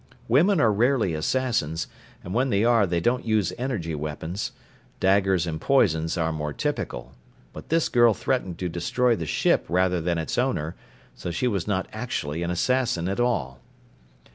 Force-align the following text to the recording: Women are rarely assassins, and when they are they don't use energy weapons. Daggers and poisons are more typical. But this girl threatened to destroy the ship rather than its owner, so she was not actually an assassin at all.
Women 0.27 0.59
are 0.59 0.73
rarely 0.73 1.13
assassins, 1.13 1.85
and 2.23 2.33
when 2.33 2.49
they 2.49 2.63
are 2.63 2.87
they 2.87 2.99
don't 2.99 3.23
use 3.23 3.53
energy 3.59 3.93
weapons. 3.93 4.51
Daggers 4.99 5.45
and 5.45 5.61
poisons 5.61 6.17
are 6.17 6.31
more 6.31 6.53
typical. 6.53 7.13
But 7.53 7.69
this 7.69 7.87
girl 7.87 8.15
threatened 8.15 8.57
to 8.57 8.67
destroy 8.67 9.15
the 9.15 9.27
ship 9.27 9.63
rather 9.69 10.01
than 10.01 10.17
its 10.17 10.39
owner, 10.39 10.75
so 11.13 11.29
she 11.29 11.47
was 11.47 11.67
not 11.67 11.87
actually 11.93 12.41
an 12.41 12.49
assassin 12.49 13.07
at 13.07 13.19
all. 13.19 13.59